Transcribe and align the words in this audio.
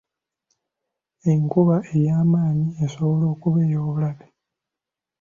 Enkuba 1.31 1.75
ey'amaanyi 1.95 2.67
esobola 2.85 3.25
okuba 3.33 3.59
ey'obulabe. 3.67 4.27